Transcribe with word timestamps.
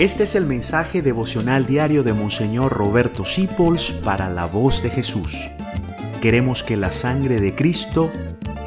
Este 0.00 0.24
es 0.24 0.34
el 0.34 0.46
mensaje 0.46 1.02
devocional 1.02 1.66
diario 1.66 2.02
de 2.02 2.14
Monseñor 2.14 2.72
Roberto 2.72 3.26
Sipols 3.26 3.90
para 3.90 4.30
la 4.30 4.46
voz 4.46 4.82
de 4.82 4.88
Jesús. 4.88 5.36
Queremos 6.22 6.62
que 6.62 6.78
la 6.78 6.90
sangre 6.90 7.38
de 7.38 7.54
Cristo 7.54 8.10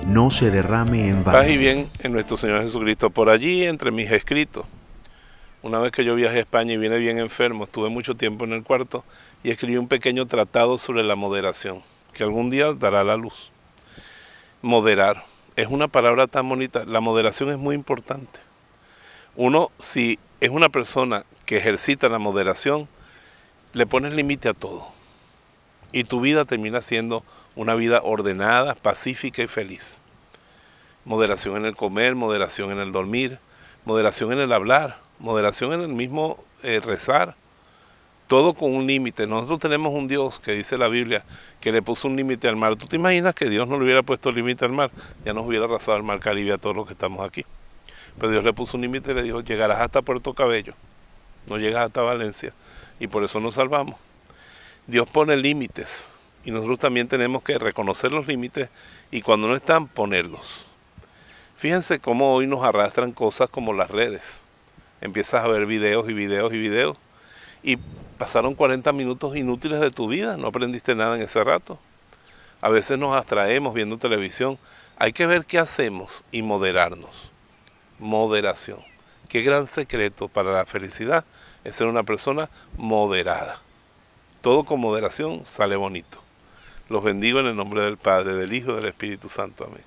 no 0.06 0.30
se 0.30 0.52
derrame 0.52 1.08
en 1.08 1.24
vano. 1.24 1.50
Y 1.50 1.58
bien 1.58 1.90
en 2.04 2.12
nuestro 2.12 2.38
Señor 2.38 2.62
Jesucristo. 2.62 3.10
Por 3.10 3.32
allí, 3.32 3.64
entre 3.64 3.90
mis 3.90 4.12
escritos, 4.12 4.68
una 5.64 5.80
vez 5.80 5.92
que 5.92 6.06
yo 6.06 6.14
viajé 6.14 6.38
a 6.38 6.42
España 6.42 6.74
y 6.74 6.78
vine 6.78 7.00
bien 7.00 7.18
enfermo, 7.18 7.64
estuve 7.64 7.90
mucho 7.90 8.14
tiempo 8.14 8.46
en 8.46 8.54
el 8.54 8.62
cuarto 8.62 9.04
y 9.44 9.50
escribí 9.50 9.78
un 9.78 9.88
pequeño 9.88 10.28
tratado 10.28 10.78
sobre 10.78 11.04
la 11.04 11.16
moderación, 11.16 11.82
que 12.14 12.22
algún 12.22 12.52
día 12.52 12.74
dará 12.74 13.04
la 13.04 13.18
luz. 13.18 13.50
Moderar 14.62 15.24
es 15.56 15.66
una 15.66 15.88
palabra 15.88 16.28
tan 16.28 16.48
bonita. 16.48 16.86
La 16.86 17.00
moderación 17.00 17.50
es 17.50 17.58
muy 17.58 17.74
importante. 17.74 18.53
Uno, 19.36 19.72
si 19.80 20.20
es 20.42 20.52
una 20.52 20.70
persona 20.70 21.24
que 21.46 21.58
ejercita 21.58 22.08
la 22.08 22.20
moderación, 22.20 22.88
le 23.74 23.88
pones 23.88 24.14
límite 24.14 24.50
a 24.50 24.54
todo. 24.54 24.88
Y 25.92 26.04
tu 26.04 26.22
vida 26.22 26.46
termina 26.46 26.82
siendo 26.82 27.24
una 27.56 27.74
vida 27.74 28.02
ordenada, 28.04 28.76
pacífica 28.76 29.42
y 29.42 29.48
feliz. 29.48 30.00
Moderación 31.06 31.58
en 31.58 31.66
el 31.66 31.76
comer, 31.76 32.16
moderación 32.16 32.72
en 32.72 32.80
el 32.80 32.92
dormir, 32.92 33.40
moderación 33.86 34.32
en 34.34 34.40
el 34.40 34.54
hablar, 34.54 34.98
moderación 35.20 35.74
en 35.74 35.82
el 35.82 35.90
mismo 35.90 36.44
eh, 36.62 36.80
rezar. 36.84 37.36
Todo 38.28 38.54
con 38.54 38.74
un 38.74 38.88
límite. 38.88 39.28
Nosotros 39.28 39.60
tenemos 39.60 39.94
un 39.94 40.08
Dios 40.08 40.40
que 40.40 40.54
dice 40.54 40.78
la 40.78 40.88
Biblia 40.88 41.24
que 41.60 41.72
le 41.72 41.82
puso 41.82 42.08
un 42.08 42.16
límite 42.16 42.48
al 42.48 42.56
mar. 42.56 42.76
¿Tú 42.76 42.88
te 42.88 42.96
imaginas 42.96 43.36
que 43.36 43.50
Dios 43.50 43.68
no 43.68 43.78
le 43.78 43.84
hubiera 43.84 44.04
puesto 44.04 44.32
límite 44.32 44.64
al 44.66 44.72
mar? 44.72 44.92
Ya 45.26 45.34
nos 45.34 45.46
hubiera 45.46 45.66
arrasado 45.66 45.98
el 45.98 46.04
mar 46.04 46.20
Caribe 46.20 46.54
a 46.54 46.58
todos 46.58 46.76
los 46.76 46.86
que 46.86 46.94
estamos 46.94 47.26
aquí. 47.26 47.46
Pero 48.20 48.32
Dios 48.32 48.44
le 48.44 48.54
puso 48.54 48.78
un 48.78 48.82
límite 48.82 49.12
y 49.12 49.16
le 49.16 49.24
dijo, 49.24 49.42
llegarás 49.42 49.80
hasta 49.80 50.02
Puerto 50.02 50.34
Cabello, 50.34 50.74
no 51.48 51.58
llegas 51.58 51.88
hasta 51.88 52.02
Valencia. 52.02 52.54
Y 53.00 53.08
por 53.08 53.24
eso 53.24 53.40
nos 53.40 53.56
salvamos. 53.56 53.96
Dios 54.88 55.10
pone 55.10 55.36
límites 55.36 56.10
y 56.46 56.52
nosotros 56.52 56.80
también 56.80 57.08
tenemos 57.08 57.44
que 57.44 57.58
reconocer 57.58 58.12
los 58.12 58.28
límites 58.28 58.70
y 59.12 59.22
cuando 59.22 59.48
no 59.48 59.56
están, 59.56 59.88
ponerlos. 59.88 60.66
Fíjense 61.58 62.00
cómo 62.00 62.34
hoy 62.34 62.48
nos 62.48 62.64
arrastran 62.64 63.14
cosas 63.14 63.50
como 63.50 63.74
las 63.74 63.90
redes. 63.90 64.42
Empiezas 65.02 65.44
a 65.44 65.48
ver 65.48 65.66
videos 65.66 66.10
y 66.10 66.14
videos 66.14 66.54
y 66.54 66.58
videos 66.58 66.98
y 67.64 67.78
pasaron 68.18 68.56
40 68.56 68.92
minutos 68.92 69.36
inútiles 69.36 69.80
de 69.80 69.92
tu 69.92 70.08
vida, 70.08 70.38
no 70.38 70.48
aprendiste 70.48 70.96
nada 70.96 71.16
en 71.16 71.22
ese 71.22 71.44
rato. 71.44 71.80
A 72.62 72.70
veces 72.70 72.98
nos 72.98 73.16
abstraemos 73.16 73.74
viendo 73.74 73.98
televisión. 73.98 74.58
Hay 74.98 75.12
que 75.12 75.26
ver 75.26 75.46
qué 75.46 75.60
hacemos 75.60 76.24
y 76.32 76.42
moderarnos 76.42 77.33
moderación. 78.04 78.80
Qué 79.30 79.42
gran 79.42 79.66
secreto 79.66 80.28
para 80.28 80.52
la 80.52 80.66
felicidad 80.66 81.26
es 81.64 81.76
ser 81.76 81.88
una 81.88 82.04
persona 82.04 82.50
moderada. 82.78 83.60
Todo 84.42 84.64
con 84.64 84.80
moderación 84.80 85.44
sale 85.46 85.76
bonito. 85.76 86.20
Los 86.90 87.04
bendigo 87.04 87.40
en 87.40 87.48
el 87.48 87.56
nombre 87.56 87.82
del 87.82 87.98
Padre, 87.98 88.36
del 88.36 88.54
Hijo 88.54 88.74
y 88.74 88.76
del 88.76 88.86
Espíritu 88.86 89.30
Santo. 89.30 89.66
Amén. 89.66 89.82